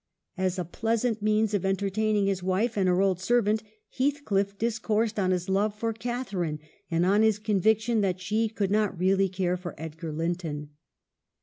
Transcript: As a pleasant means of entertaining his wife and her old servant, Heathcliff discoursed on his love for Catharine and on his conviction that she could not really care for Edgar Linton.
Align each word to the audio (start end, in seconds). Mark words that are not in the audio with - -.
As 0.35 0.57
a 0.57 0.65
pleasant 0.65 1.21
means 1.21 1.53
of 1.53 1.63
entertaining 1.63 2.25
his 2.25 2.41
wife 2.41 2.75
and 2.75 2.89
her 2.89 2.99
old 3.03 3.19
servant, 3.19 3.61
Heathcliff 3.99 4.57
discoursed 4.57 5.19
on 5.19 5.29
his 5.29 5.47
love 5.47 5.75
for 5.75 5.93
Catharine 5.93 6.57
and 6.89 7.05
on 7.05 7.21
his 7.21 7.37
conviction 7.37 8.01
that 8.01 8.19
she 8.19 8.49
could 8.49 8.71
not 8.71 8.97
really 8.97 9.29
care 9.29 9.57
for 9.57 9.75
Edgar 9.77 10.11
Linton. 10.11 10.71